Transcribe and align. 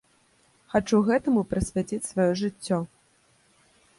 Хачу 0.73 1.01
гэтаму 1.09 1.43
прысвяціць 1.51 2.01
сваё 2.11 2.27
жыццё. 2.41 2.79